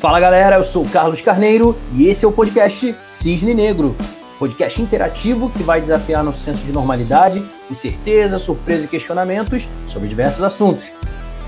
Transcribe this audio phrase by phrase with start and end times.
[0.00, 3.96] Fala galera, eu sou o Carlos Carneiro e esse é o podcast Cisne Negro,
[4.38, 10.44] podcast interativo que vai desafiar nosso senso de normalidade, incerteza, surpresa e questionamentos sobre diversos
[10.44, 10.92] assuntos.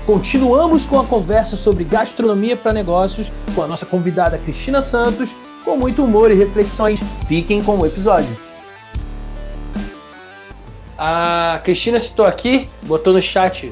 [0.03, 5.29] Continuamos com a conversa sobre gastronomia para negócios com a nossa convidada Cristina Santos,
[5.63, 6.99] com muito humor e reflexões.
[7.27, 8.35] Fiquem com o episódio.
[10.97, 13.71] A Cristina citou aqui, botou no chat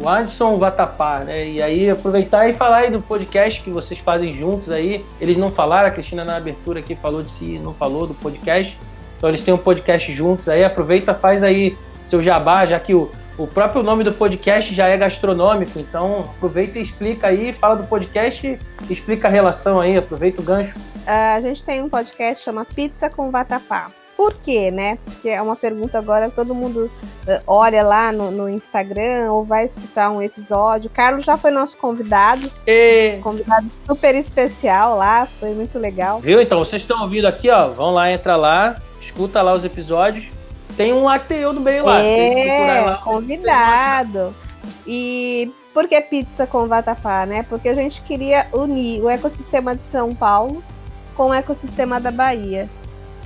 [0.00, 1.46] o Anderson Vatapá, né?
[1.46, 5.04] E aí aproveitar e falar aí do podcast que vocês fazem juntos aí.
[5.20, 8.76] Eles não falaram, a Cristina na abertura aqui falou de si, não falou do podcast.
[9.18, 10.64] Então eles têm um podcast juntos aí.
[10.64, 14.96] Aproveita, faz aí seu jabá, já que o, o próprio nome do podcast já é
[14.96, 15.78] gastronômico.
[15.78, 18.58] Então aproveita e explica aí, fala do podcast
[18.88, 20.78] explica a relação aí, aproveita o gancho.
[20.78, 23.90] Uh, a gente tem um podcast que chama Pizza com Vatapá.
[24.20, 24.98] Por quê, né?
[25.02, 26.90] Porque é uma pergunta agora, todo mundo
[27.26, 30.90] uh, olha lá no, no, Instagram ou vai escutar um episódio.
[30.90, 32.52] Carlos já foi nosso convidado.
[32.66, 33.18] E...
[33.22, 36.20] Convidado super especial lá, foi muito legal.
[36.20, 36.38] Viu?
[36.38, 37.68] Então, vocês estão ouvindo aqui, ó.
[37.68, 40.26] Vão lá, entra lá, escuta lá os episódios.
[40.76, 42.02] Tem um ATU no meio lá.
[42.02, 44.34] É, lá, convidado.
[44.86, 47.42] E por que pizza com vatapá, né?
[47.48, 50.62] Porque a gente queria unir o ecossistema de São Paulo
[51.16, 52.68] com o ecossistema da Bahia.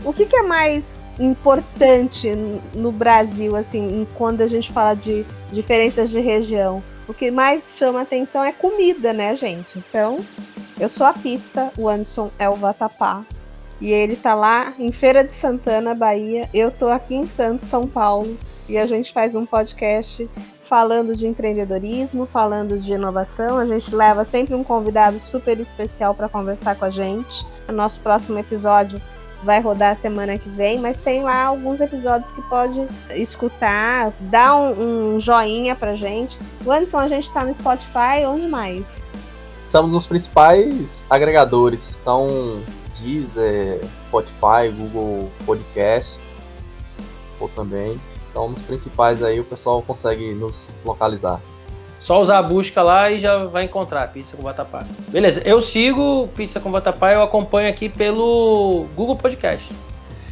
[0.04, 0.84] O que, que é mais
[1.18, 2.32] importante
[2.74, 6.82] no Brasil, assim, quando a gente fala de diferenças de região?
[7.06, 9.78] O que mais chama atenção é comida, né, gente?
[9.78, 10.24] Então,
[10.80, 13.24] eu sou a pizza, o Anderson é o vatapá.
[13.80, 16.48] E ele tá lá em Feira de Santana, Bahia.
[16.54, 18.38] Eu tô aqui em Santos, São Paulo.
[18.68, 20.28] E a gente faz um podcast
[20.66, 23.58] falando de empreendedorismo, falando de inovação.
[23.58, 27.46] A gente leva sempre um convidado super especial para conversar com a gente.
[27.68, 29.00] O nosso próximo episódio
[29.44, 35.16] vai rodar semana que vem, mas tem lá alguns episódios que pode escutar, dá um,
[35.16, 36.38] um joinha pra gente.
[36.64, 39.02] O Anderson, a gente tá no Spotify, onde mais?
[39.66, 42.60] Estamos nos principais agregadores, então
[42.98, 46.18] Deezer, Spotify, Google Podcast,
[47.38, 48.00] ou também.
[48.30, 51.40] Então nos principais aí o pessoal consegue nos localizar.
[52.04, 54.84] Só usar a busca lá e já vai encontrar pizza com vatapá.
[55.08, 59.66] Beleza, eu sigo pizza com vatapá, eu acompanho aqui pelo Google Podcast.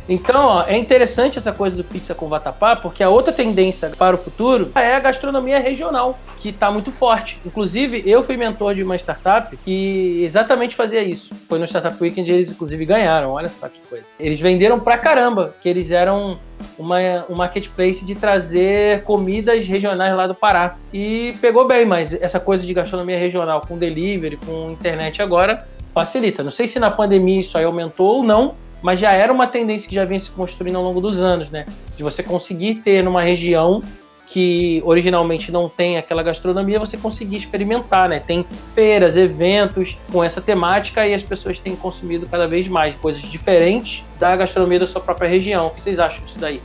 [0.08, 4.16] Então, ó, é interessante essa coisa do pizza com vatapá, porque a outra tendência para
[4.16, 7.38] o futuro é a gastronomia regional, que está muito forte.
[7.46, 11.34] Inclusive, eu fui mentor de uma startup que exatamente fazia isso.
[11.48, 13.30] Foi no Startup Weekend eles, inclusive, ganharam.
[13.30, 14.04] Olha só que coisa.
[14.18, 16.38] Eles venderam pra caramba, que eles eram
[16.78, 16.98] uma,
[17.28, 20.76] um marketplace de trazer comidas regionais lá do Pará.
[20.92, 26.42] E pegou bem, mas essa coisa de gastronomia regional com delivery, com internet agora, facilita.
[26.42, 29.88] Não sei se na pandemia isso aí aumentou ou não, mas já era uma tendência
[29.88, 31.64] que já vinha se construindo ao longo dos anos, né?
[31.96, 33.82] De você conseguir ter numa região
[34.26, 38.18] que originalmente não tem aquela gastronomia, você conseguir experimentar, né?
[38.18, 38.44] Tem
[38.74, 44.04] feiras, eventos com essa temática e as pessoas têm consumido cada vez mais coisas diferentes
[44.18, 45.66] da gastronomia da sua própria região.
[45.66, 46.60] O que vocês acham disso daí?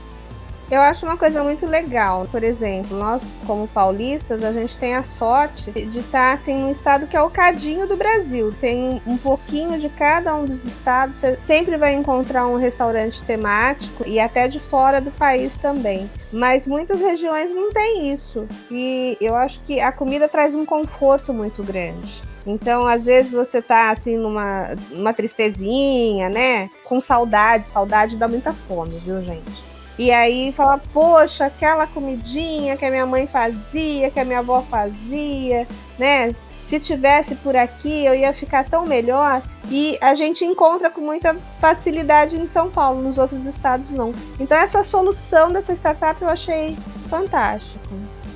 [0.69, 2.27] Eu acho uma coisa muito legal.
[2.29, 7.07] Por exemplo, nós, como paulistas, a gente tem a sorte de estar assim num estado
[7.07, 8.53] que é o cadinho do Brasil.
[8.59, 11.15] Tem um pouquinho de cada um dos estados.
[11.17, 16.09] Você sempre vai encontrar um restaurante temático e até de fora do país também.
[16.33, 18.45] Mas muitas regiões não tem isso.
[18.69, 22.21] E eu acho que a comida traz um conforto muito grande.
[22.45, 26.69] Então, às vezes você tá assim numa, numa tristezinha, né?
[26.83, 27.67] Com saudade.
[27.67, 29.66] Saudade dá muita fome, viu, gente?
[29.97, 34.61] E aí fala, poxa, aquela comidinha que a minha mãe fazia, que a minha avó
[34.61, 36.35] fazia, né?
[36.67, 39.41] Se tivesse por aqui, eu ia ficar tão melhor.
[39.71, 44.13] E a gente encontra com muita facilidade em São Paulo, nos outros estados não.
[44.39, 46.77] Então essa solução dessa startup eu achei
[47.09, 47.87] fantástico.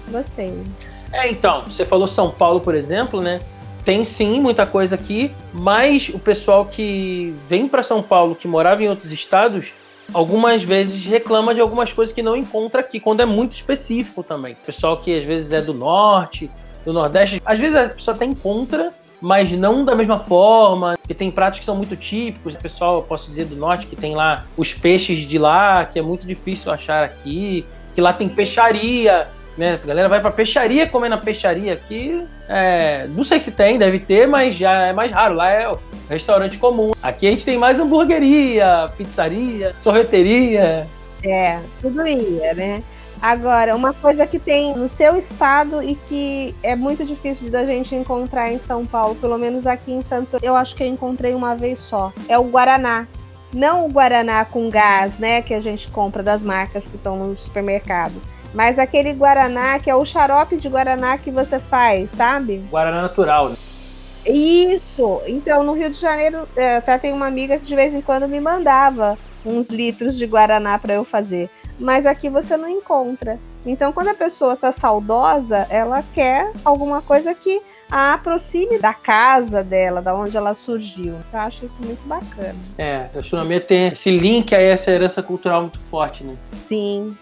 [0.09, 0.57] Gostei.
[1.11, 3.41] É, então, você falou São Paulo, por exemplo, né?
[3.83, 8.83] Tem sim muita coisa aqui, mas o pessoal que vem para São Paulo, que morava
[8.83, 9.73] em outros estados,
[10.13, 14.55] algumas vezes reclama de algumas coisas que não encontra aqui, quando é muito específico também.
[14.66, 16.49] pessoal que às vezes é do norte,
[16.85, 21.30] do nordeste, às vezes a pessoa até encontra, mas não da mesma forma, que tem
[21.30, 22.56] pratos que são muito típicos.
[22.56, 26.01] Pessoal, eu posso dizer, do norte, que tem lá os peixes de lá, que é
[26.01, 27.63] muito difícil achar aqui,
[27.94, 29.27] que lá tem peixaria,
[29.57, 29.80] né?
[29.83, 32.24] A galera vai pra peixaria comer na peixaria aqui.
[32.48, 35.36] É, não sei se tem, deve ter, mas já é mais raro.
[35.36, 35.75] Lá é
[36.09, 36.92] restaurante comum.
[37.01, 40.88] Aqui a gente tem mais hamburgueria, pizzaria, sorveteria.
[41.24, 42.83] É, tudo ia, né?
[43.21, 47.94] Agora, uma coisa que tem no seu estado e que é muito difícil da gente
[47.94, 51.56] encontrar em São Paulo, pelo menos aqui em Santos, eu acho que eu encontrei uma
[51.56, 52.12] vez só.
[52.27, 53.06] É o Guaraná.
[53.53, 57.38] Não o Guaraná com gás, né, que a gente compra das marcas que estão no
[57.38, 58.15] supermercado
[58.53, 62.63] mas aquele guaraná que é o xarope de guaraná que você faz, sabe?
[62.69, 63.50] Guaraná natural.
[63.50, 63.56] Né?
[64.25, 65.21] Isso.
[65.25, 68.27] Então, no Rio de Janeiro, é, até tem uma amiga que de vez em quando
[68.27, 71.50] me mandava uns litros de guaraná para eu fazer.
[71.80, 73.39] Mas aqui você não encontra.
[73.65, 79.62] Então, quando a pessoa está saudosa, ela quer alguma coisa que a aproxime da casa
[79.63, 81.15] dela, da onde ela surgiu.
[81.33, 82.56] Eu acho isso muito bacana.
[82.77, 86.36] É, a gastronomia tem esse link a essa herança cultural muito forte, né?
[86.68, 87.15] Sim.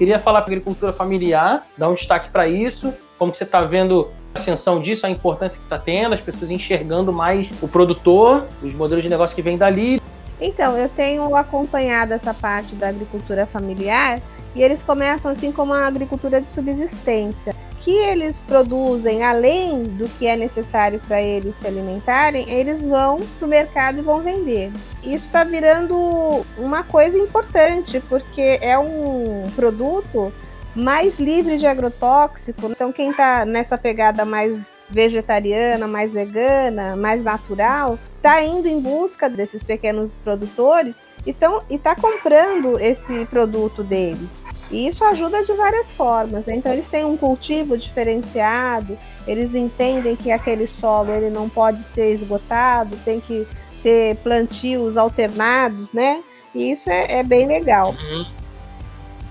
[0.00, 4.38] Queria falar para agricultura familiar, dar um destaque para isso, como você está vendo a
[4.38, 9.04] ascensão disso, a importância que está tendo, as pessoas enxergando mais o produtor, os modelos
[9.04, 10.00] de negócio que vêm dali.
[10.40, 14.22] Então, eu tenho acompanhado essa parte da agricultura familiar
[14.54, 20.26] e eles começam assim como a agricultura de subsistência que eles produzem além do que
[20.26, 24.70] é necessário para eles se alimentarem, eles vão para o mercado e vão vender.
[25.02, 30.32] Isso está virando uma coisa importante, porque é um produto
[30.74, 32.66] mais livre de agrotóxico.
[32.66, 39.30] Então, quem está nessa pegada mais vegetariana, mais vegana, mais natural, está indo em busca
[39.30, 41.34] desses pequenos produtores e
[41.74, 44.28] está comprando esse produto deles.
[44.70, 46.54] E isso ajuda de várias formas, né?
[46.54, 48.96] Então eles têm um cultivo diferenciado,
[49.26, 53.46] eles entendem que aquele solo ele não pode ser esgotado, tem que
[53.82, 56.22] ter plantios alternados, né?
[56.54, 57.90] E isso é, é bem legal.
[57.90, 58.24] Uhum.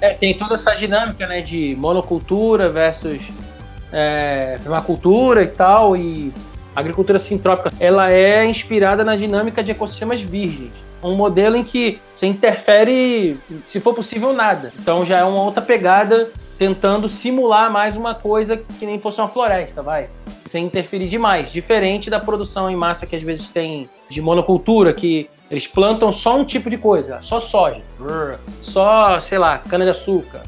[0.01, 3.19] É, tem toda essa dinâmica, né, de monocultura versus
[3.91, 6.33] é, permacultura e tal, e
[6.75, 12.25] agricultura sintrópica, ela é inspirada na dinâmica de ecossistemas virgens um modelo em que você
[12.25, 14.73] interfere, se for possível, nada.
[14.79, 19.29] Então já é uma outra pegada tentando simular mais uma coisa que nem fosse uma
[19.29, 20.09] floresta, vai.
[20.45, 21.51] Sem interferir demais.
[21.51, 26.37] Diferente da produção em massa que às vezes tem de monocultura, que eles plantam só
[26.37, 27.81] um tipo de coisa, só soja,
[28.61, 30.41] só, sei lá, cana-de-açúcar.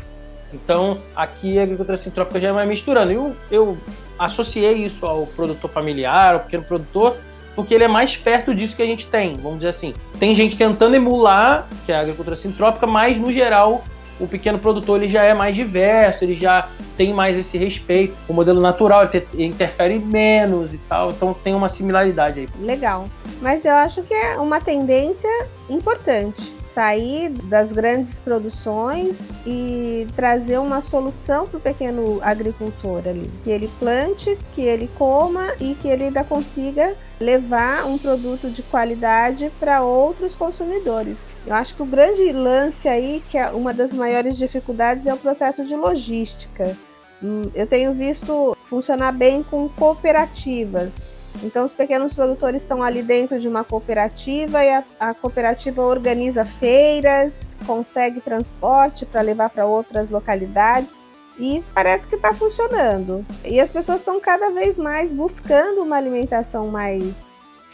[0.54, 3.12] Então, aqui a agricultura sintrópica já vai misturando.
[3.12, 3.77] Eu, eu
[4.19, 7.15] associei isso ao produtor familiar, ao pequeno produtor,
[7.56, 9.94] porque ele é mais perto disso que a gente tem, vamos dizer assim.
[10.19, 13.83] Tem gente tentando emular, que é a agricultura sintrópica, mas no geral
[14.19, 18.15] o pequeno produtor ele já é mais diverso, ele já tem mais esse respeito.
[18.27, 22.50] O modelo natural ele, interfere menos e tal, então tem uma similaridade aí.
[22.59, 23.09] Legal.
[23.42, 25.30] Mas eu acho que é uma tendência
[25.69, 33.29] importante sair das grandes produções e trazer uma solução para o pequeno agricultor ali.
[33.44, 38.63] Que ele plante, que ele coma e que ele ainda consiga levar um produto de
[38.63, 41.29] qualidade para outros consumidores.
[41.45, 45.18] Eu acho que o grande lance aí, que é uma das maiores dificuldades, é o
[45.18, 46.75] processo de logística.
[47.21, 51.11] Hum, eu tenho visto funcionar bem com cooperativas
[51.44, 56.45] então, os pequenos produtores estão ali dentro de uma cooperativa e a, a cooperativa organiza
[56.45, 57.33] feiras,
[57.66, 61.00] consegue transporte para levar para outras localidades
[61.39, 63.25] e parece que está funcionando.
[63.44, 67.31] E as pessoas estão cada vez mais buscando uma alimentação mais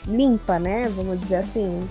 [0.07, 0.89] limpa, né?
[0.95, 1.81] Vamos dizer assim,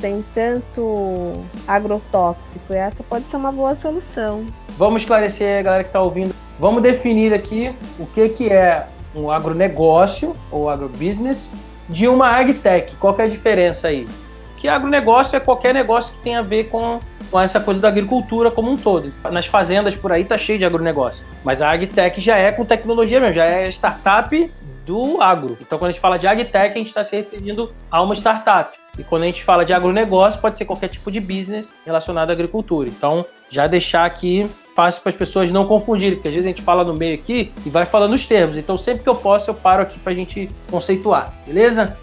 [0.00, 2.72] sem tanto agrotóxico.
[2.72, 4.46] E essa pode ser uma boa solução.
[4.76, 6.34] Vamos esclarecer a galera que está ouvindo.
[6.58, 11.50] Vamos definir aqui o que, que é um agronegócio ou agrobusiness
[11.88, 12.94] de uma agtech.
[12.96, 14.08] Qual é a diferença aí?
[14.56, 17.00] Que agronegócio é qualquer negócio que tenha a ver com,
[17.30, 19.12] com essa coisa da agricultura como um todo.
[19.30, 21.24] Nas fazendas por aí tá cheio de agronegócio.
[21.44, 24.50] Mas a agtech já é com tecnologia mesmo, já é startup
[24.86, 25.58] do agro.
[25.60, 28.76] Então quando a gente fala de agtech, a gente está se referindo a uma startup.
[28.98, 32.32] E quando a gente fala de agronegócio, pode ser qualquer tipo de business relacionado à
[32.32, 32.88] agricultura.
[32.88, 36.62] Então, já deixar aqui fácil para as pessoas não confundirem, porque às vezes a gente
[36.62, 38.56] fala no meio aqui e vai falando os termos.
[38.56, 41.96] Então, sempre que eu posso, eu paro aqui para a gente conceituar, beleza?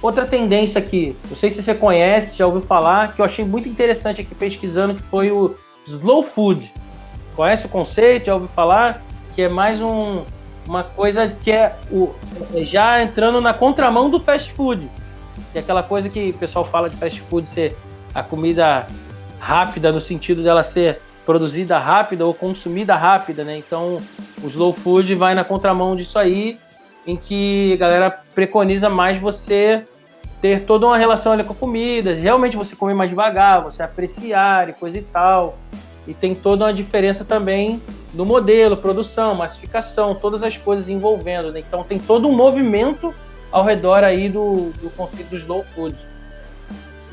[0.00, 3.68] Outra tendência aqui, não sei se você conhece, já ouviu falar, que eu achei muito
[3.68, 5.56] interessante aqui pesquisando, que foi o
[5.86, 6.72] slow food.
[7.34, 8.26] Conhece o conceito?
[8.26, 9.02] Já ouviu falar?
[9.34, 10.22] Que é mais um,
[10.66, 12.10] uma coisa que é o,
[12.54, 14.88] é já entrando na contramão do fast food.
[15.52, 17.76] Que é aquela coisa que o pessoal fala de fast food ser
[18.14, 18.86] a comida
[19.38, 23.58] rápida no sentido dela ser produzida rápida ou consumida rápida, né?
[23.58, 24.00] Então,
[24.42, 26.58] o slow food vai na contramão disso aí,
[27.06, 29.84] em que a galera preconiza mais você
[30.40, 34.70] ter toda uma relação ali com a comida, realmente você comer mais devagar, você apreciar
[34.70, 35.58] e coisa e tal.
[36.06, 37.78] E tem toda uma diferença também
[38.14, 41.60] no modelo, produção, massificação, todas as coisas envolvendo, né?
[41.60, 43.14] Então tem todo um movimento
[43.52, 45.94] ao redor aí do, do conceito do slow food.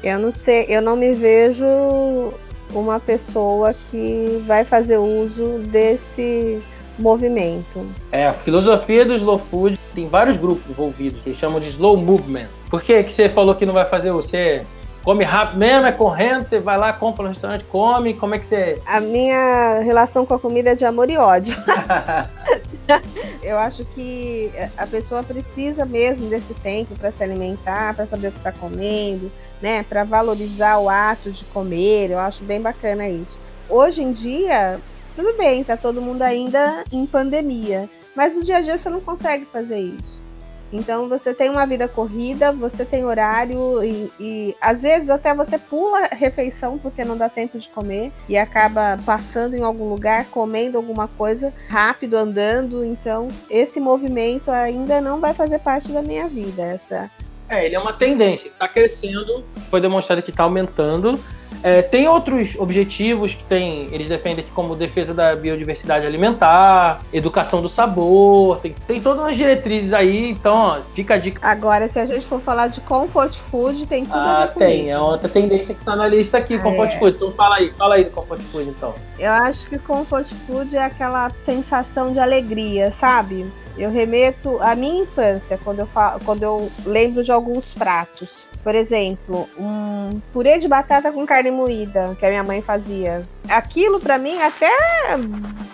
[0.01, 1.65] Eu não sei, eu não me vejo
[2.73, 6.59] uma pessoa que vai fazer uso desse
[6.97, 7.85] movimento.
[8.11, 12.47] É, a filosofia do slow food tem vários grupos envolvidos, que chamam de slow movement.
[12.69, 14.65] Por que, que você falou que não vai fazer você
[15.05, 18.47] come rápido mesmo, é correndo, você vai lá, compra no restaurante, come, como é que
[18.47, 18.81] você...
[18.87, 21.55] A minha relação com a comida é de amor e ódio.
[23.41, 28.31] eu acho que a pessoa precisa mesmo desse tempo para se alimentar, para saber o
[28.31, 29.83] que está comendo, né?
[29.83, 32.11] Para valorizar o ato de comer.
[32.11, 33.37] Eu acho bem bacana isso.
[33.69, 34.79] Hoje em dia,
[35.15, 39.01] tudo bem, tá todo mundo ainda em pandemia, mas no dia a dia você não
[39.01, 40.24] consegue fazer isso.
[40.75, 45.57] Então você tem uma vida corrida, você tem horário e, e, às vezes até você
[45.57, 50.77] pula refeição porque não dá tempo de comer e acaba passando em algum lugar, comendo
[50.77, 52.83] alguma coisa rápido, andando.
[52.83, 56.61] Então esse movimento ainda não vai fazer parte da minha vida.
[56.63, 57.09] Essa
[57.47, 61.19] é, ele é uma tendência, está crescendo, foi demonstrado que está aumentando.
[61.63, 67.61] É, tem outros objetivos que tem, eles defendem aqui como defesa da biodiversidade alimentar, educação
[67.61, 71.45] do sabor, tem, tem todas umas diretrizes aí, então ó, fica a dica.
[71.47, 74.59] Agora, se a gente for falar de comfort food, tem tudo ah, a ver com
[74.59, 76.99] tem, é outra tendência que está na lista aqui, comfort é.
[76.99, 77.15] food.
[77.15, 78.93] Então fala aí, fala aí do comfort food então.
[79.17, 83.45] Eu acho que comfort food é aquela sensação de alegria, sabe?
[83.77, 88.45] Eu remeto à minha infância, quando eu, falo, quando eu lembro de alguns pratos.
[88.65, 93.21] Por exemplo, um purê de batata com carne moída, que a minha mãe fazia.
[93.47, 94.71] Aquilo, para mim, até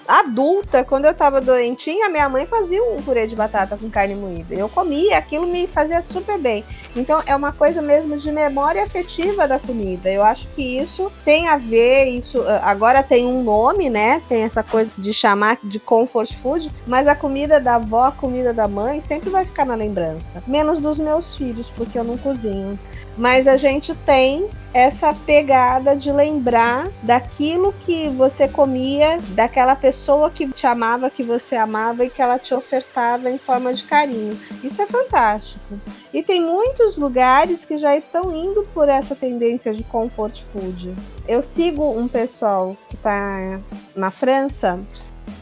[0.06, 4.54] adulta, quando eu tava doentinha, minha mãe fazia um purê de batata com carne moída.
[4.54, 6.66] Eu comia, aquilo me fazia super bem.
[6.94, 10.12] Então, é uma coisa mesmo de memória afetiva da comida.
[10.12, 14.22] Eu acho que isso tem a ver, isso agora tem um nome, né?
[14.28, 18.54] Tem essa coisa de chamar de comfort food, mas a comida da avó, a comida
[18.54, 20.44] da mãe, sempre vai ficar na lembrança.
[20.46, 22.78] Menos dos meus filhos, porque eu não cozinho
[23.18, 30.48] mas a gente tem essa pegada de lembrar daquilo que você comia, daquela pessoa que
[30.48, 34.40] te amava, que você amava e que ela te ofertava em forma de carinho.
[34.64, 35.78] Isso é fantástico.
[36.14, 40.96] E tem muitos lugares que já estão indo por essa tendência de comfort food.
[41.28, 43.60] Eu sigo um pessoal que está
[43.94, 44.80] na França,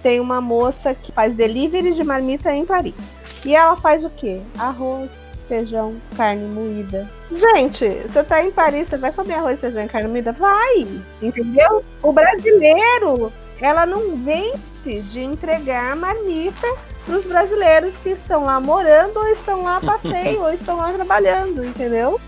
[0.02, 2.96] tem uma moça que faz delivery de marmita em Paris.
[3.46, 4.42] E ela faz o quê?
[4.58, 5.10] Arroz,
[5.50, 7.10] feijão, carne moída.
[7.32, 10.32] Gente, você tá em Paris, você vai comer arroz, feijão e carne moída?
[10.32, 10.88] Vai!
[11.22, 11.84] Entendeu?
[12.02, 16.68] O brasileiro, ela não vence de entregar marmita
[17.04, 20.94] para os brasileiros que estão lá morando, ou estão lá a passeio, ou estão lá
[20.94, 22.22] trabalhando, entendeu?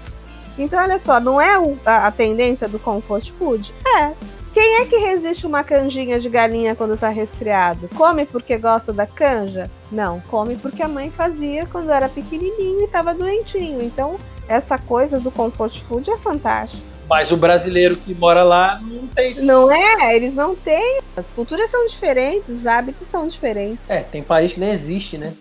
[0.58, 3.74] Então, olha só, não é a, a tendência do comfort food?
[3.98, 4.12] É.
[4.54, 7.88] Quem é que resiste uma canjinha de galinha quando tá resfriado?
[7.96, 9.72] Come porque gosta da canja?
[9.90, 13.82] Não, come porque a mãe fazia quando era pequenininho e estava doentinho.
[13.82, 14.18] Então,
[14.50, 16.84] essa coisa do comfort food é fantástico.
[17.08, 19.36] Mas o brasileiro que mora lá não tem.
[19.36, 21.00] Não é, eles não têm.
[21.16, 23.90] As culturas são diferentes, os hábitos são diferentes.
[23.90, 25.34] É, tem país que nem existe, né?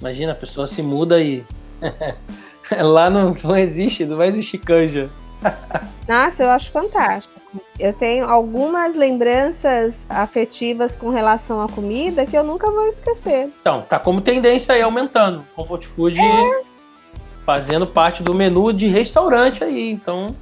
[0.00, 1.44] Imagina, a pessoa se muda e.
[2.80, 5.10] lá não, não existe, não vai existir canja.
[6.08, 7.41] Nossa, eu acho fantástico.
[7.78, 13.50] Eu tenho algumas lembranças afetivas com relação à comida que eu nunca vou esquecer.
[13.60, 15.44] Então, tá como tendência aí aumentando.
[15.54, 16.62] Comfort food é.
[17.44, 19.90] fazendo parte do menu de restaurante aí.
[19.90, 20.34] Então,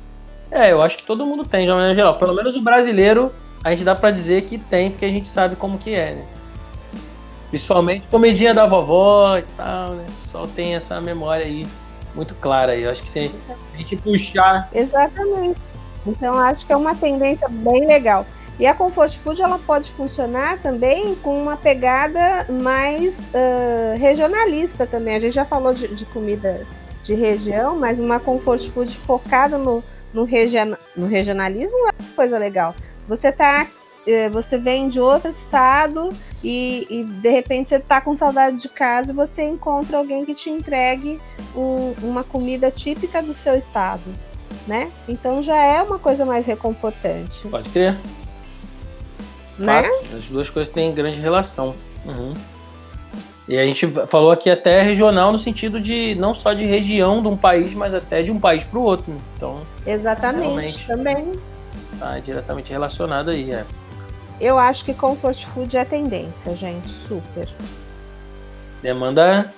[0.50, 2.18] é, eu acho que todo mundo tem, de uma maneira geral.
[2.18, 5.56] Pelo menos o brasileiro, a gente dá para dizer que tem, porque a gente sabe
[5.56, 6.24] como que é, né?
[7.50, 10.06] Principalmente comidinha da vovó e tal, né?
[10.30, 11.66] Só tem essa memória aí
[12.14, 12.82] muito clara aí.
[12.82, 13.30] Eu acho que se
[13.74, 14.68] a gente puxar.
[14.72, 15.58] Exatamente.
[16.06, 18.26] Então acho que é uma tendência bem legal.
[18.58, 25.16] E a comfort food ela pode funcionar também com uma pegada mais uh, regionalista também.
[25.16, 26.66] A gente já falou de, de, comida
[27.02, 32.38] de região, mas uma comfort food focada no, no, region, no regionalismo é uma coisa
[32.38, 32.74] legal.
[33.08, 33.66] Você tá
[34.32, 36.10] você vem de outro estado
[36.42, 40.34] e, e, de repente você está com saudade de casa e você encontra alguém que
[40.34, 41.20] te entregue
[41.54, 44.02] um, uma comida típica do seu estado
[44.66, 44.90] né?
[45.08, 47.46] Então já é uma coisa mais reconfortante.
[47.48, 47.96] Pode crer.
[49.58, 49.82] Né?
[50.14, 51.74] As duas coisas têm grande relação.
[52.06, 52.34] Uhum.
[53.46, 57.28] E a gente falou aqui até regional no sentido de não só de região de
[57.28, 59.12] um país, mas até de um país para o outro.
[59.36, 61.32] Então, exatamente, também
[61.92, 63.50] está diretamente relacionado aí.
[63.50, 63.64] É.
[64.40, 67.48] Eu acho que comfort food é tendência, gente, super.
[68.80, 69.52] Demanda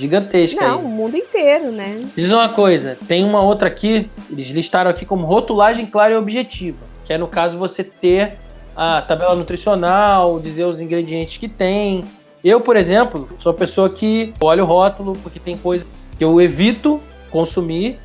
[0.00, 0.60] gigantesca.
[0.60, 0.84] Não, aí.
[0.84, 2.04] o mundo inteiro, né?
[2.16, 6.78] Diz uma coisa, tem uma outra aqui, eles listaram aqui como rotulagem clara e objetiva,
[7.04, 8.38] que é no caso você ter
[8.74, 12.04] a tabela nutricional, dizer os ingredientes que tem.
[12.42, 16.40] Eu, por exemplo, sou uma pessoa que olha o rótulo porque tem coisa que eu
[16.40, 17.98] evito consumir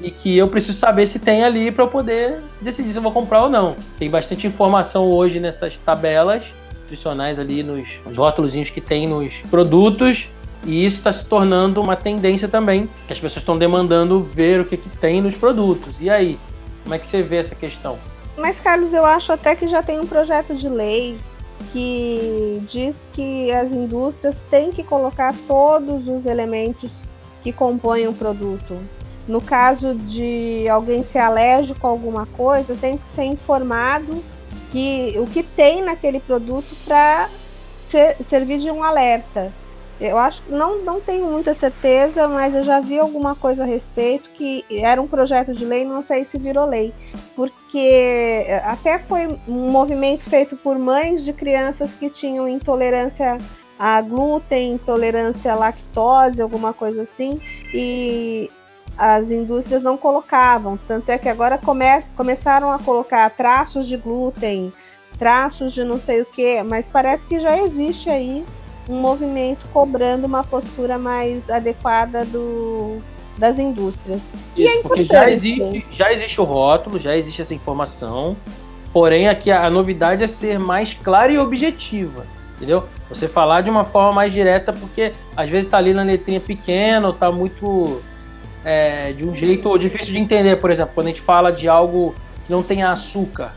[0.00, 3.12] e que eu preciso saber se tem ali para eu poder decidir se eu vou
[3.12, 3.76] comprar ou não.
[3.98, 6.44] Tem bastante informação hoje nessas tabelas
[6.80, 10.28] nutricionais ali nos, nos rótulos que tem nos produtos
[10.64, 14.64] e isso está se tornando uma tendência também, que as pessoas estão demandando ver o
[14.64, 16.00] que, que tem nos produtos.
[16.00, 16.38] E aí,
[16.82, 17.98] como é que você vê essa questão?
[18.36, 21.18] Mas, Carlos, eu acho até que já tem um projeto de lei
[21.72, 26.90] que diz que as indústrias têm que colocar todos os elementos
[27.42, 28.78] que compõem o produto.
[29.26, 34.22] No caso de alguém ser alérgico a alguma coisa, tem que ser informado
[34.70, 37.28] que o que tem naquele produto para
[37.90, 39.52] ser, servir de um alerta.
[40.00, 43.66] Eu acho que não, não tenho muita certeza, mas eu já vi alguma coisa a
[43.66, 46.94] respeito que era um projeto de lei, não sei se virou lei,
[47.34, 53.38] porque até foi um movimento feito por mães de crianças que tinham intolerância
[53.78, 57.40] a glúten, intolerância à lactose, alguma coisa assim,
[57.72, 58.50] e
[58.96, 60.78] as indústrias não colocavam.
[60.88, 61.84] Tanto é que agora come
[62.16, 64.72] começaram a colocar traços de glúten,
[65.18, 68.44] traços de não sei o que, mas parece que já existe aí
[68.88, 72.98] um movimento cobrando uma postura mais adequada do,
[73.36, 74.22] das indústrias.
[74.56, 78.36] Isso, é porque já existe, já existe o rótulo, já existe essa informação,
[78.92, 82.26] porém aqui a, a novidade é ser mais clara e objetiva,
[82.56, 82.84] entendeu?
[83.08, 87.06] Você falar de uma forma mais direta, porque às vezes tá ali na letrinha pequena,
[87.06, 88.00] ou tá muito
[88.64, 92.14] é, de um jeito difícil de entender, por exemplo, quando a gente fala de algo
[92.44, 93.54] que não tem açúcar,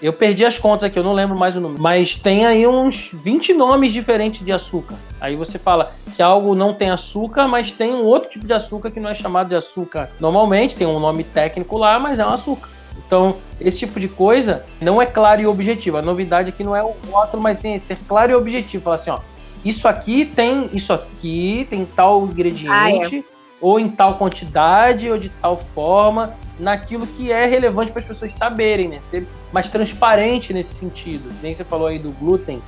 [0.00, 1.80] eu perdi as contas aqui, eu não lembro mais o número.
[1.80, 4.94] Mas tem aí uns 20 nomes diferentes de açúcar.
[5.20, 8.90] Aí você fala que algo não tem açúcar, mas tem um outro tipo de açúcar
[8.90, 12.30] que não é chamado de açúcar normalmente, tem um nome técnico lá, mas é um
[12.30, 12.68] açúcar.
[13.06, 15.96] Então, esse tipo de coisa não é claro e objetivo.
[15.96, 18.84] A novidade aqui não é o rótulo, mas sim ser claro e objetivo.
[18.84, 19.20] Falar assim, ó,
[19.64, 23.22] isso aqui tem isso aqui, tem tal ingrediente, ah, é.
[23.60, 28.32] ou em tal quantidade, ou de tal forma naquilo que é relevante para as pessoas
[28.32, 29.00] saberem, né?
[29.00, 31.30] Ser mais transparente nesse sentido.
[31.42, 32.62] Nem você falou aí do glúten,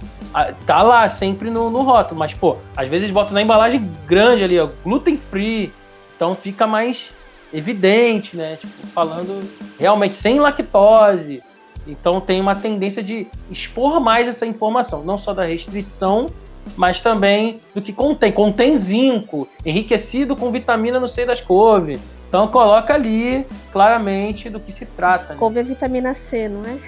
[0.66, 4.58] tá lá sempre no, no rótulo, mas pô, às vezes botam na embalagem grande ali,
[4.58, 5.72] ó, gluten free,
[6.16, 7.10] então fica mais
[7.52, 8.56] evidente, né?
[8.56, 9.42] Tipo, falando
[9.78, 11.42] realmente sem lactose.
[11.86, 16.30] Então tem uma tendência de expor mais essa informação, não só da restrição,
[16.76, 18.30] mas também do que contém.
[18.30, 24.70] Contém zinco, enriquecido com vitamina no seio das couves então coloca ali claramente do que
[24.70, 25.32] se trata.
[25.32, 25.38] Né?
[25.38, 26.78] Couve é vitamina C, não é?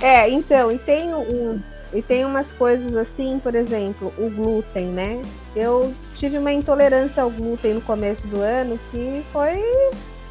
[0.24, 1.60] é, então, e tem um,
[1.92, 5.22] e tem umas coisas assim, por exemplo, o glúten, né?
[5.54, 9.62] Eu tive uma intolerância ao glúten no começo do ano que foi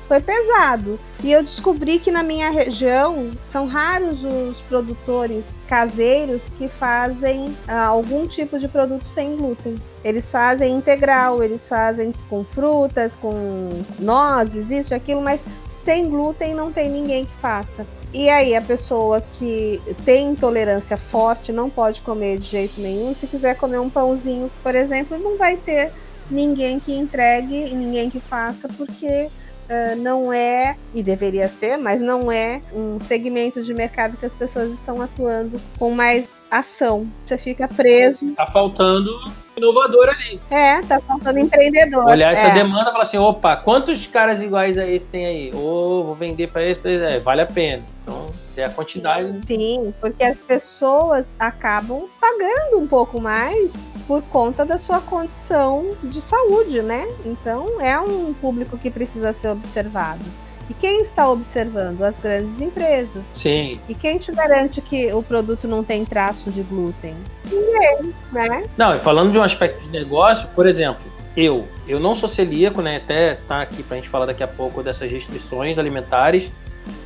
[0.07, 0.99] foi pesado.
[1.23, 7.85] E eu descobri que na minha região são raros os produtores caseiros que fazem ah,
[7.85, 9.75] algum tipo de produto sem glúten.
[10.03, 15.39] Eles fazem integral, eles fazem com frutas, com nozes, isso, aquilo, mas
[15.83, 17.85] sem glúten não tem ninguém que faça.
[18.13, 23.15] E aí a pessoa que tem intolerância forte não pode comer de jeito nenhum.
[23.15, 25.91] Se quiser comer um pãozinho, por exemplo, não vai ter
[26.29, 29.29] ninguém que entregue, ninguém que faça, porque
[29.69, 34.33] uh, não é, e deveria ser, mas não é um segmento de mercado que as
[34.33, 37.07] pessoas estão atuando com mais ação.
[37.25, 38.33] Você fica preso.
[38.35, 39.09] Tá faltando
[39.57, 40.39] inovador ali.
[40.49, 42.05] É, tá faltando empreendedor.
[42.05, 42.33] Olhar é.
[42.33, 45.51] essa demanda e falar assim: opa, quantos caras iguais a esse tem aí?
[45.53, 47.03] Ou oh, vou vender para esse, pra esse.
[47.03, 47.83] É, vale a pena.
[48.01, 49.41] Então, é a quantidade.
[49.47, 53.71] Sim, porque as pessoas acabam pagando um pouco mais
[54.07, 57.07] por conta da sua condição de saúde, né?
[57.25, 60.23] Então é um público que precisa ser observado.
[60.69, 62.01] E quem está observando?
[62.03, 63.23] As grandes empresas.
[63.35, 63.79] Sim.
[63.87, 67.15] E quem te garante que o produto não tem traço de glúten?
[67.45, 68.65] Ninguém, né?
[68.77, 71.01] Não, e falando de um aspecto de negócio, por exemplo,
[71.35, 72.97] eu, eu não sou celíaco, né?
[72.97, 76.49] Até tá aqui para a gente falar daqui a pouco dessas restrições alimentares.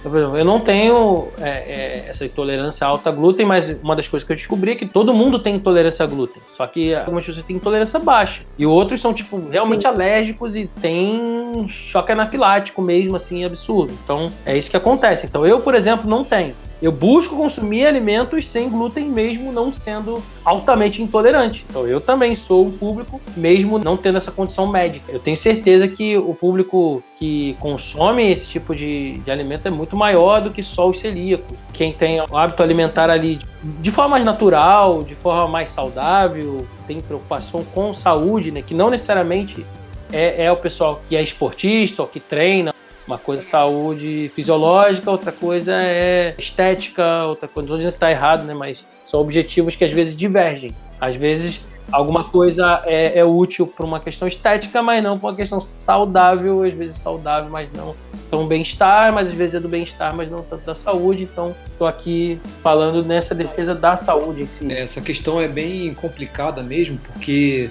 [0.03, 4.31] Eu não tenho é, é, essa intolerância alta a glúten, mas uma das coisas que
[4.31, 6.41] eu descobri é que todo mundo tem intolerância a glúten.
[6.51, 8.41] Só que algumas pessoas têm intolerância baixa.
[8.57, 9.87] E outros são, tipo, realmente Sim.
[9.87, 13.93] alérgicos e tem choque anafilático mesmo, assim, absurdo.
[14.03, 15.25] Então, é isso que acontece.
[15.25, 16.55] Então, eu, por exemplo, não tenho.
[16.81, 21.65] Eu busco consumir alimentos sem glúten, mesmo não sendo altamente intolerante.
[21.69, 25.11] Então, eu também sou um público, mesmo não tendo essa condição médica.
[25.11, 29.97] Eu tenho certeza que o público que consome esse tipo de, de alimento é muito
[29.97, 31.57] maior do que só os celíacos.
[31.73, 37.01] Quem tem o hábito alimentar ali de forma mais natural, de forma mais saudável, tem
[37.01, 38.61] preocupação com saúde, né?
[38.61, 39.65] Que não necessariamente
[40.11, 42.73] é, é o pessoal que é esportista ou que treina
[43.07, 47.67] uma coisa é saúde fisiológica, outra coisa é estética, outra coisa.
[47.69, 48.53] Não estou dizendo que está errado, né?
[48.53, 50.75] Mas são objetivos que às vezes divergem.
[50.99, 55.35] Às vezes alguma coisa é, é útil para uma questão estética, mas não para uma
[55.35, 57.95] questão saudável, às vezes saudável, mas não
[58.29, 61.23] tão bem-estar, mas às vezes é do bem-estar, mas não tanto da saúde.
[61.23, 64.71] Então, estou aqui falando nessa defesa da saúde em si.
[64.71, 67.69] Essa questão é bem complicada mesmo, porque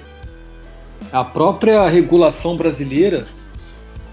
[1.11, 3.23] a própria regulação brasileira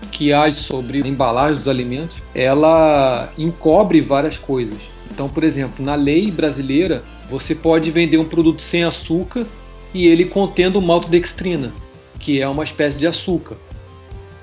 [0.05, 4.79] que age sobre a embalagem dos alimentos, ela encobre várias coisas.
[5.11, 9.47] Então, por exemplo, na lei brasileira, você pode vender um produto sem açúcar
[9.93, 11.73] e ele contendo maltodextrina,
[12.19, 13.57] que é uma espécie de açúcar.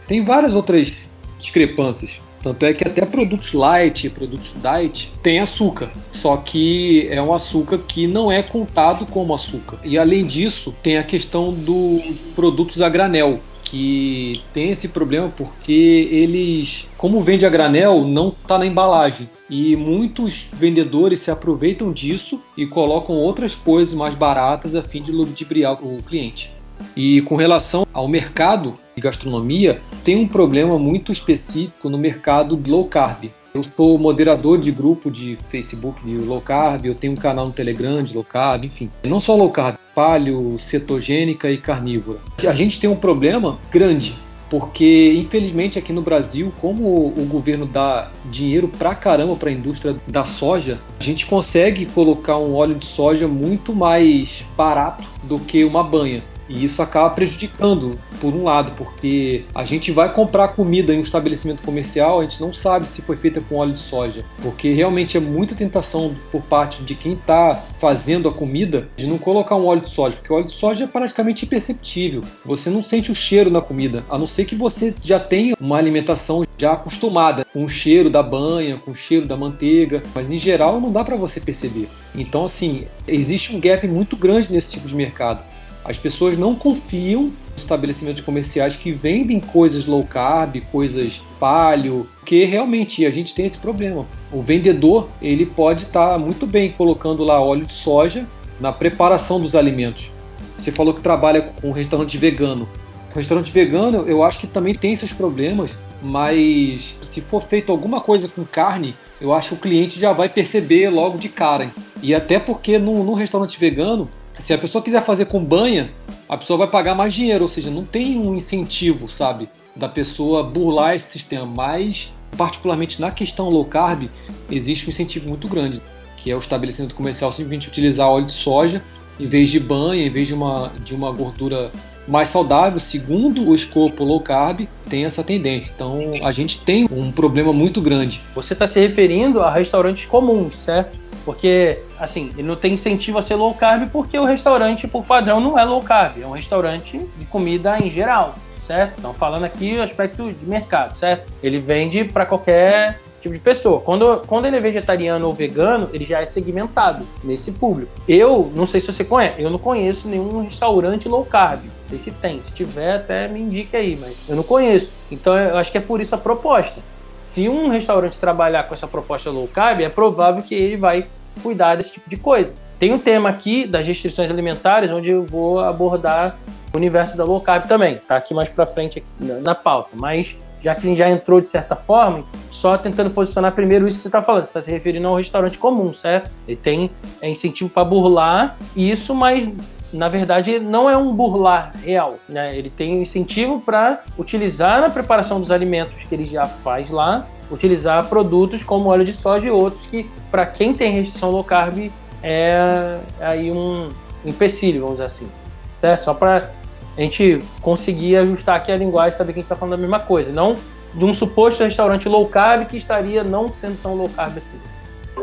[0.08, 0.91] Tem várias outras
[1.39, 2.21] discrepâncias.
[2.41, 5.91] Tanto é que até produtos light, produtos diet, tem açúcar.
[6.12, 9.78] Só que é um açúcar que não é contado como açúcar.
[9.84, 13.39] E além disso, tem a questão dos produtos a granel,
[13.71, 19.29] que tem esse problema porque eles, como vende a granel, não está na embalagem.
[19.49, 25.13] E muitos vendedores se aproveitam disso e colocam outras coisas mais baratas a fim de
[25.13, 26.51] ludibriar o cliente.
[26.97, 32.84] E com relação ao mercado de gastronomia, tem um problema muito específico no mercado low
[32.86, 33.31] carb.
[33.54, 37.52] Eu sou moderador de grupo de Facebook de low carb, eu tenho um canal no
[37.52, 38.90] Telegram de low carb, enfim.
[39.04, 42.20] Não só low carb, paleo, cetogênica e carnívora.
[42.48, 44.16] A gente tem um problema grande,
[44.50, 49.98] porque infelizmente aqui no Brasil, como o governo dá dinheiro pra caramba para a indústria
[50.08, 55.66] da soja, a gente consegue colocar um óleo de soja muito mais barato do que
[55.66, 56.24] uma banha.
[56.52, 61.02] E isso acaba prejudicando, por um lado, porque a gente vai comprar comida em um
[61.02, 65.16] estabelecimento comercial, a gente não sabe se foi feita com óleo de soja, porque realmente
[65.16, 69.66] é muita tentação por parte de quem está fazendo a comida de não colocar um
[69.66, 72.22] óleo de soja, porque o óleo de soja é praticamente imperceptível.
[72.46, 75.78] Você não sente o cheiro na comida, a não ser que você já tenha uma
[75.78, 80.38] alimentação já acostumada com o cheiro da banha, com o cheiro da manteiga, mas em
[80.38, 81.88] geral não dá para você perceber.
[82.14, 85.42] Então, assim, existe um gap muito grande nesse tipo de mercado.
[85.84, 92.46] As pessoas não confiam nos estabelecimentos comerciais que vendem coisas low carb, coisas paleo, porque
[92.46, 94.06] realmente a gente tem esse problema.
[94.32, 98.26] O vendedor ele pode estar tá muito bem colocando lá óleo de soja
[98.60, 100.12] na preparação dos alimentos.
[100.58, 102.70] Você falou que trabalha com um restaurante vegano.
[103.12, 108.00] O restaurante vegano, eu acho que também tem esses problemas, mas se for feito alguma
[108.00, 111.72] coisa com carne, eu acho que o cliente já vai perceber logo de cara.
[112.02, 114.08] E até porque no, no restaurante vegano,
[114.39, 115.91] se a pessoa quiser fazer com banha,
[116.28, 120.44] a pessoa vai pagar mais dinheiro, ou seja, não tem um incentivo, sabe, da pessoa
[120.44, 121.46] burlar esse sistema.
[121.46, 124.10] Mas, particularmente na questão low carb,
[124.50, 125.82] existe um incentivo muito grande,
[126.17, 128.82] que é o estabelecimento comercial simplesmente utilizar óleo de soja
[129.20, 131.70] em vez de banha, em vez de uma, de uma gordura
[132.08, 135.72] mais saudável, segundo o escopo low carb, tem essa tendência.
[135.76, 138.22] Então a gente tem um problema muito grande.
[138.34, 140.98] Você está se referindo a restaurantes comuns, certo?
[141.25, 145.39] Porque, assim, ele não tem incentivo a ser low carb porque o restaurante, por padrão,
[145.39, 146.21] não é low carb.
[146.21, 148.95] É um restaurante de comida em geral, certo?
[148.97, 151.31] Então, falando aqui o aspecto de mercado, certo?
[151.43, 153.79] Ele vende para qualquer tipo de pessoa.
[153.79, 157.91] Quando, quando ele é vegetariano ou vegano, ele já é segmentado nesse público.
[158.07, 161.62] Eu, não sei se você conhece, eu não conheço nenhum restaurante low carb.
[161.63, 162.41] Não sei se tem.
[162.45, 164.91] Se tiver, até me indique aí, mas eu não conheço.
[165.12, 166.81] Então, eu acho que é por isso a proposta
[167.21, 171.05] se um restaurante trabalhar com essa proposta low carb, é provável que ele vai
[171.41, 172.53] cuidar desse tipo de coisa.
[172.79, 176.36] Tem um tema aqui das restrições alimentares, onde eu vou abordar
[176.73, 177.95] o universo da low carb também.
[177.95, 179.91] Tá aqui mais para frente aqui na, pauta.
[179.93, 183.97] Mas já que a gente já entrou de certa forma, só tentando posicionar primeiro isso
[183.97, 184.45] que você está falando.
[184.45, 186.29] Você está se referindo a um restaurante comum, certo?
[186.47, 186.89] Ele tem
[187.21, 189.47] é, incentivo para burlar isso, mas
[189.93, 192.15] na verdade, não é um burlar real.
[192.27, 192.56] Né?
[192.58, 198.08] Ele tem incentivo para utilizar na preparação dos alimentos que ele já faz lá, utilizar
[198.08, 201.91] produtos como óleo de soja e outros que, para quem tem restrição low carb,
[202.23, 203.89] é aí um
[204.25, 205.27] empecilho, vamos dizer assim.
[205.73, 206.06] Certo?
[206.06, 206.51] Só para
[206.97, 209.82] a gente conseguir ajustar aqui a linguagem e saber que a gente está falando da
[209.82, 210.32] mesma coisa.
[210.32, 210.56] Não
[210.93, 214.58] de um suposto restaurante low carb que estaria não sendo tão low carb assim.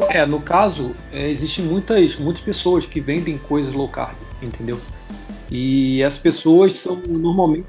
[0.09, 4.79] É, no caso, é, existem muitas, muitas pessoas que vendem coisas low carb entendeu?
[5.51, 7.67] E as pessoas são normalmente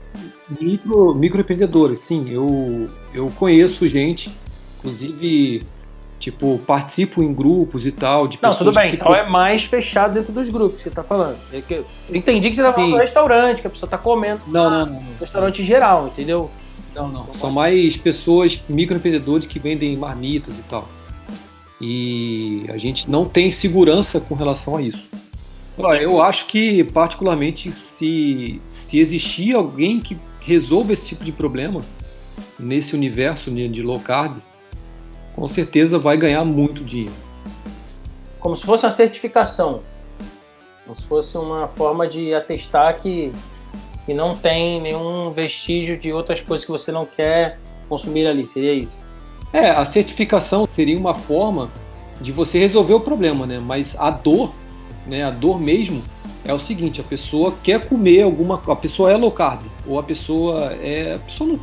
[0.59, 2.01] micro, microempreendedores.
[2.01, 4.31] Sim, eu, eu conheço gente,
[4.77, 5.63] inclusive,
[6.19, 8.27] tipo, participo em grupos e tal.
[8.27, 11.37] De Não, tudo bem, então é mais fechado dentro dos grupos que você tá falando.
[11.53, 14.41] É eu entendi que você tá falando do restaurante, que a pessoa tá comendo.
[14.47, 14.99] Não, não, não.
[15.19, 16.51] Restaurante geral, entendeu?
[16.93, 17.21] Não, não.
[17.23, 20.87] Então, são mais pessoas, microempreendedores que vendem marmitas e tal.
[21.81, 25.09] E a gente não tem segurança com relação a isso.
[26.01, 31.81] Eu acho que, particularmente, se, se existir alguém que resolva esse tipo de problema
[32.59, 34.37] nesse universo de low carb,
[35.33, 37.13] com certeza vai ganhar muito dinheiro.
[38.41, 39.81] Como se fosse uma certificação.
[40.85, 43.31] Como se fosse uma forma de atestar que,
[44.05, 48.45] que não tem nenhum vestígio de outras coisas que você não quer consumir ali.
[48.45, 48.99] Seria isso?
[49.51, 51.69] É, a certificação seria uma forma
[52.21, 53.59] de você resolver o problema, né?
[53.59, 54.51] Mas a dor
[55.09, 56.01] né, a dor mesmo,
[56.45, 60.03] é o seguinte, a pessoa quer comer alguma, a pessoa é low carb ou a
[60.03, 61.59] pessoa é, a pessoa não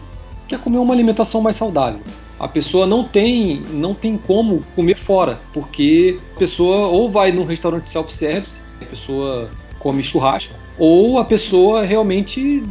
[0.46, 2.01] quer comer uma alimentação mais saudável.
[2.38, 7.44] a pessoa não tem, não tem como comer fora, porque a pessoa ou vai num
[7.44, 12.62] restaurante self-service, a pessoa come churrasco, ou a pessoa realmente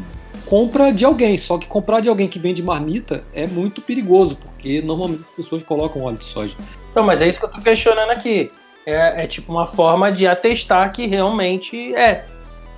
[0.45, 1.38] compra de alguém.
[1.38, 5.63] Só que comprar de alguém que vende marmita é muito perigoso, porque normalmente as pessoas
[5.63, 6.55] colocam óleo de soja.
[6.95, 8.51] Não, mas é isso que eu tô questionando aqui.
[8.86, 12.25] É, é tipo uma forma de atestar que realmente é.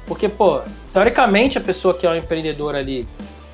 [0.05, 0.61] Porque, pô,
[0.93, 3.05] teoricamente a pessoa que é um empreendedor ali,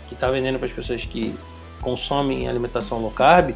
[0.07, 1.35] que tá vendendo para as pessoas que
[1.81, 3.55] consomem alimentação low carb,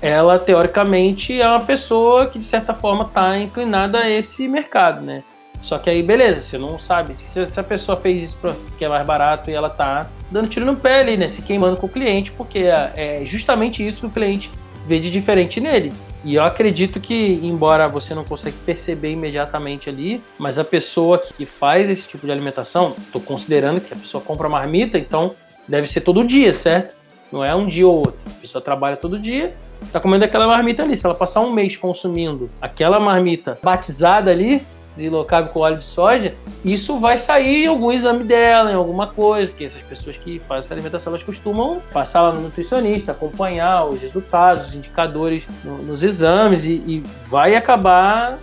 [0.00, 5.22] ela teoricamente é uma pessoa que de certa forma está inclinada a esse mercado, né?
[5.62, 8.88] Só que aí, beleza, você não sabe se, se a pessoa fez isso porque é
[8.88, 11.28] mais barato e ela tá dando tiro no pé ali, né?
[11.28, 14.50] Se queimando com o cliente, porque é, é justamente isso que o cliente
[14.86, 15.92] vê de diferente nele.
[16.24, 21.44] E eu acredito que, embora você não consiga perceber imediatamente ali, mas a pessoa que
[21.44, 25.34] faz esse tipo de alimentação, estou considerando que a pessoa compra marmita, então
[25.66, 26.94] deve ser todo dia, certo?
[27.32, 28.18] Não é um dia ou outro.
[28.26, 29.54] A pessoa trabalha todo dia,
[29.90, 30.96] tá comendo aquela marmita ali.
[30.96, 34.62] Se ela passar um mês consumindo aquela marmita batizada ali,
[34.96, 38.74] de low carb com óleo de soja, isso vai sair em algum exame dela, em
[38.74, 43.12] alguma coisa, porque essas pessoas que fazem essa alimentação, elas costumam passar lá no nutricionista,
[43.12, 48.38] acompanhar os resultados, os indicadores no, nos exames e, e, vai acabar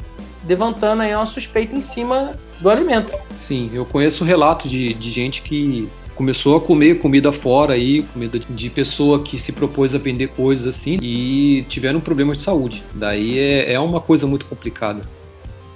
[0.48, 3.12] levantando aí uma suspeita em cima do alimento.
[3.40, 8.38] Sim, eu conheço relatos de, de gente que começou a comer comida fora aí, comida
[8.38, 12.84] de pessoa que se propôs a vender coisas assim e tiveram problemas de saúde.
[12.94, 15.02] Daí é, é uma coisa muito complicada.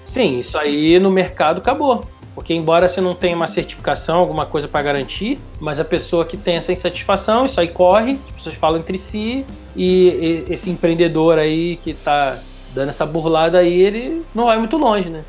[0.06, 2.06] Sim, isso aí no mercado acabou.
[2.36, 6.36] Porque embora você não tenha uma certificação, alguma coisa para garantir, mas a pessoa que
[6.36, 11.78] tem essa insatisfação, isso aí corre, as pessoas falam entre si, e esse empreendedor aí
[11.78, 12.40] que está
[12.74, 15.24] dando essa burlada aí, ele não vai muito longe, né?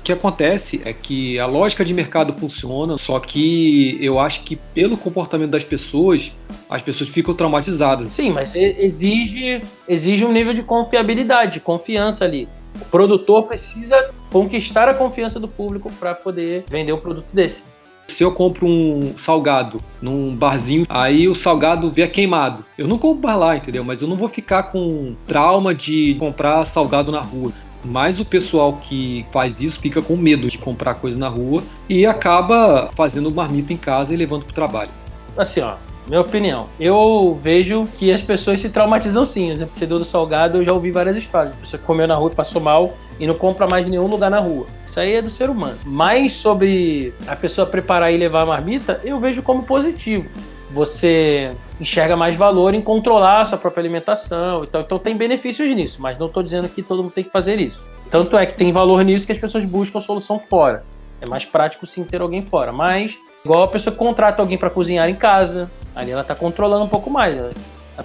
[0.00, 4.56] O que acontece é que a lógica de mercado funciona, só que eu acho que
[4.56, 6.32] pelo comportamento das pessoas,
[6.68, 8.12] as pessoas ficam traumatizadas.
[8.12, 12.48] Sim, mas exige, exige um nível de confiabilidade, de confiança ali.
[12.80, 17.62] O produtor precisa conquistar a confiança do público para poder vender um produto desse.
[18.08, 22.64] Se eu compro um salgado num barzinho, aí o salgado vier queimado.
[22.76, 23.84] Eu não compro lá, entendeu?
[23.84, 27.52] Mas eu não vou ficar com trauma de comprar salgado na rua.
[27.84, 32.06] Mas o pessoal que faz isso fica com medo de comprar coisa na rua e
[32.06, 34.90] acaba fazendo marmita em casa e levando para o trabalho.
[35.36, 35.74] Assim, ó,
[36.06, 36.66] minha opinião.
[36.78, 39.50] Eu vejo que as pessoas se traumatizam sim.
[39.50, 41.54] Exemplo do salgado, eu já ouvi várias histórias.
[41.54, 44.38] A pessoa comeu na rua e passou mal e não compra mais nenhum lugar na
[44.38, 44.66] rua.
[44.84, 45.78] Isso aí é do ser humano.
[45.84, 50.28] Mas sobre a pessoa preparar e levar a marmita, eu vejo como positivo.
[50.72, 54.64] Você enxerga mais valor em controlar a sua própria alimentação.
[54.64, 57.60] Então, então tem benefícios nisso, mas não estou dizendo que todo mundo tem que fazer
[57.60, 57.80] isso.
[58.10, 60.84] Tanto é que tem valor nisso que as pessoas buscam solução fora.
[61.20, 62.72] É mais prático sim ter alguém fora.
[62.72, 66.84] Mas, igual a pessoa que contrata alguém para cozinhar em casa, ali ela está controlando
[66.84, 67.36] um pouco mais.
[67.36, 67.52] Ela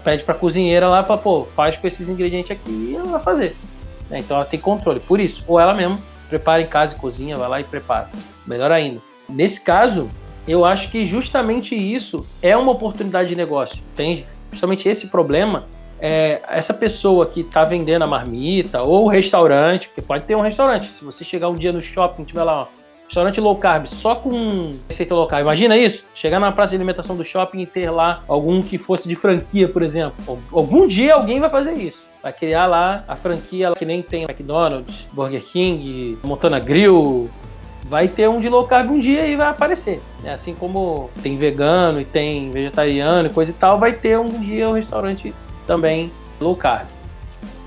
[0.03, 3.21] pede para a cozinheira lá, fala, pô, faz com esses ingredientes aqui e ela vai
[3.21, 3.55] fazer.
[4.09, 4.19] Né?
[4.19, 4.99] Então ela tem controle.
[4.99, 8.09] Por isso, ou ela mesmo prepara em casa e cozinha, vai lá e prepara.
[8.45, 9.01] Melhor ainda.
[9.29, 10.09] Nesse caso,
[10.47, 14.25] eu acho que justamente isso é uma oportunidade de negócio, entende?
[14.51, 15.65] Justamente esse problema
[15.99, 20.41] é essa pessoa que está vendendo a marmita ou o restaurante, porque pode ter um
[20.41, 20.89] restaurante.
[20.97, 22.67] Se você chegar um dia no shopping, tiver lá, ó,
[23.07, 25.41] restaurante low carb só com receita low carb.
[25.41, 26.03] Imagina isso?
[26.13, 29.67] Chegar na praça de alimentação do shopping e ter lá algum que fosse de franquia,
[29.67, 30.39] por exemplo.
[30.51, 32.05] Algum dia alguém vai fazer isso.
[32.21, 37.29] Vai criar lá a franquia que nem tem McDonald's, Burger King, Montana Grill,
[37.83, 40.01] vai ter um de low carb um dia e vai aparecer.
[40.21, 40.33] Né?
[40.33, 44.69] Assim como tem vegano e tem vegetariano e coisa e tal, vai ter um dia
[44.69, 45.33] um restaurante
[45.65, 46.87] também low carb.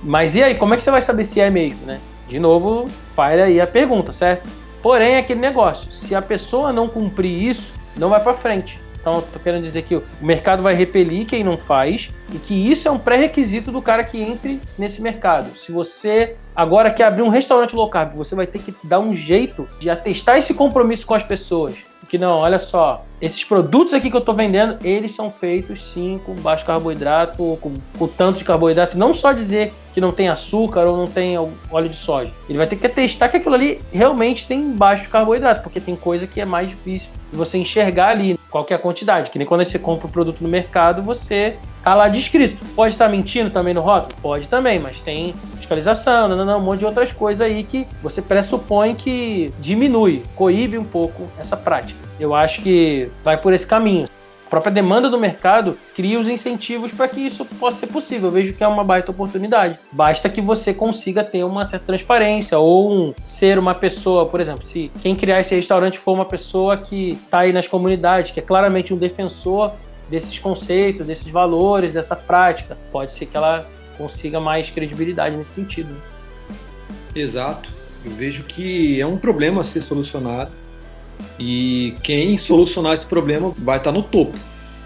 [0.03, 2.01] Mas e aí, como é que você vai saber se é mesmo, né?
[2.27, 4.49] De novo, para aí a pergunta, certo?
[4.83, 8.79] Porém, é aquele negócio, se a pessoa não cumprir isso, não vai para frente.
[9.01, 12.55] Então, eu tô querendo dizer que o mercado vai repelir quem não faz e que
[12.71, 15.57] isso é um pré-requisito do cara que entre nesse mercado.
[15.59, 19.15] Se você agora quer abrir um restaurante low carb, você vai ter que dar um
[19.15, 21.77] jeito de atestar esse compromisso com as pessoas.
[22.09, 26.21] Que não, olha só, esses produtos aqui que eu estou vendendo, eles são feitos sim
[26.25, 28.99] com baixo carboidrato com, com tanto de carboidrato.
[28.99, 32.31] Não só dizer que não tem açúcar ou não tem óleo de soja.
[32.49, 36.27] Ele vai ter que testar que aquilo ali realmente tem baixo carboidrato, porque tem coisa
[36.27, 39.31] que é mais difícil você enxergar ali qual é a quantidade.
[39.31, 42.65] Que nem quando você compra o um produto no mercado, você tá lá descrito.
[42.75, 44.15] Pode estar mentindo também no rótulo?
[44.21, 47.87] Pode também, mas tem fiscalização, não, não, não, um monte de outras coisas aí que
[48.03, 51.99] você pressupõe que diminui, coíbe um pouco essa prática.
[52.19, 54.09] Eu acho que vai por esse caminho.
[54.47, 58.29] A própria demanda do mercado cria os incentivos para que isso possa ser possível.
[58.29, 59.79] Eu vejo que é uma baita oportunidade.
[59.93, 64.65] Basta que você consiga ter uma certa transparência ou um, ser uma pessoa, por exemplo,
[64.65, 68.43] se quem criar esse restaurante for uma pessoa que está aí nas comunidades, que é
[68.43, 69.71] claramente um defensor
[70.11, 72.77] desses conceitos, desses valores, dessa prática.
[72.91, 75.95] Pode ser que ela consiga mais credibilidade nesse sentido.
[77.15, 77.71] Exato.
[78.05, 80.51] Eu vejo que é um problema a ser solucionado
[81.39, 84.37] e quem solucionar esse problema vai estar no topo.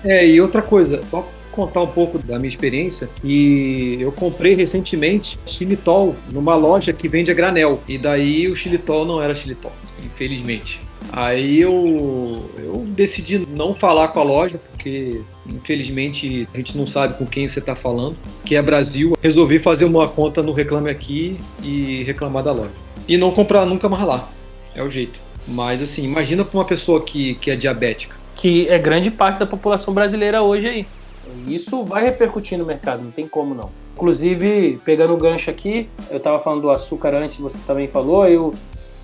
[0.04, 3.08] É, e outra coisa, só contar um pouco da minha experiência.
[3.22, 7.80] E eu comprei recentemente xilitol numa loja que vende a granel.
[7.88, 9.72] E daí o xilitol não era xilitol,
[10.04, 10.80] infelizmente.
[11.12, 17.14] Aí eu, eu decidi não falar com a loja, porque infelizmente a gente não sabe
[17.14, 19.16] com quem você está falando, que é Brasil.
[19.22, 22.72] Resolvi fazer uma conta no Reclame Aqui e reclamar da loja.
[23.06, 24.28] E não comprar nunca mais lá.
[24.74, 25.20] É o jeito.
[25.46, 28.16] Mas assim, imagina para uma pessoa que, que é diabética.
[28.34, 30.86] Que é grande parte da população brasileira hoje aí.
[31.46, 33.70] Isso vai repercutir no mercado, não tem como não.
[33.94, 38.52] Inclusive, pegando o gancho aqui, eu estava falando do açúcar antes, você também falou, eu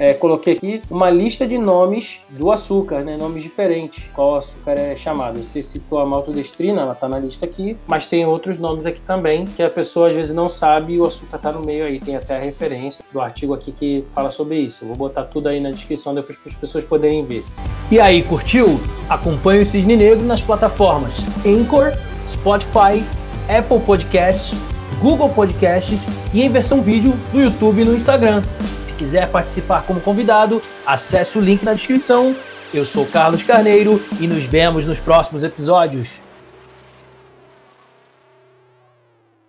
[0.00, 3.18] é, coloquei aqui uma lista de nomes do açúcar, né?
[3.18, 5.42] Nomes diferentes, qual açúcar é chamado.
[5.42, 9.44] Você citou a maltodestrina, ela está na lista aqui, mas tem outros nomes aqui também
[9.44, 12.00] que a pessoa às vezes não sabe e o açúcar está no meio aí.
[12.00, 14.78] Tem até a referência do artigo aqui que fala sobre isso.
[14.84, 17.44] Eu vou botar tudo aí na descrição depois para as pessoas poderem ver.
[17.90, 18.80] E aí, curtiu?
[19.06, 21.92] Acompanhe o Cisne Negro nas plataformas Anchor,
[22.26, 23.04] Spotify,
[23.46, 24.58] Apple Podcasts,
[25.00, 28.42] Google Podcasts e em versão vídeo no YouTube e no Instagram
[29.00, 32.36] quiser participar como convidado, acesse o link na descrição.
[32.72, 36.19] Eu sou Carlos Carneiro e nos vemos nos próximos episódios.